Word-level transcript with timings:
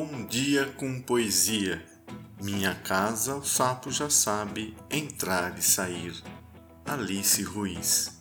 Bom 0.00 0.24
dia 0.26 0.64
com 0.76 1.02
poesia. 1.02 1.84
Minha 2.40 2.72
casa 2.72 3.34
o 3.34 3.44
sapo 3.44 3.90
já 3.90 4.08
sabe 4.08 4.76
entrar 4.88 5.58
e 5.58 5.60
sair. 5.60 6.14
Alice 6.86 7.42
Ruiz. 7.42 8.16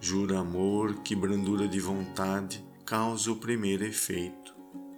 Jura 0.00 0.38
amor 0.38 1.02
que 1.02 1.16
brandura 1.16 1.66
de 1.66 1.80
vontade 1.80 2.64
causa 2.86 3.32
o 3.32 3.36
primeiro 3.36 3.84
efeito, 3.84 4.49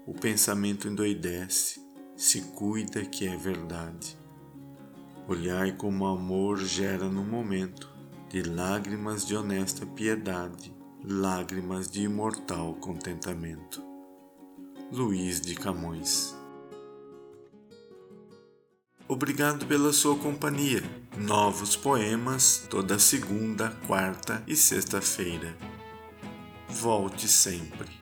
o 0.07 0.13
pensamento 0.13 0.89
endoidece, 0.89 1.81
se 2.17 2.41
cuida 2.41 3.05
que 3.05 3.27
é 3.27 3.37
verdade. 3.37 4.19
Olhai 5.29 5.73
como 5.77 6.07
amor 6.07 6.59
gera 6.59 7.09
no 7.09 7.25
momento 7.25 7.91
de 8.29 8.43
lágrimas 8.43 9.27
de 9.27 9.37
honesta 9.37 9.87
piedade, 9.87 10.75
lágrimas 11.05 11.91
de 11.91 12.03
imortal 12.03 12.75
contentamento. 12.75 13.83
Luís 14.91 15.41
de 15.41 15.55
Camões 15.55 16.37
Obrigado 19.13 19.67
pela 19.67 19.93
sua 19.93 20.17
companhia. 20.17 20.83
Novos 21.19 21.77
poemas 21.77 22.67
toda 22.71 22.99
segunda, 22.99 23.69
quarta 23.87 24.43
e 24.47 24.57
sexta-feira. 24.57 25.55
Volte 26.67 27.29
sempre. 27.29 28.02